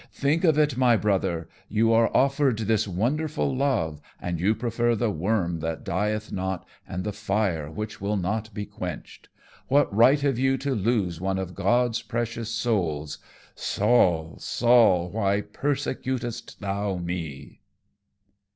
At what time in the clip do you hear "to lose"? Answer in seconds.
10.57-11.21